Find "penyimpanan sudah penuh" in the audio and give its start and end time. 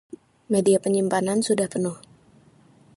0.83-1.93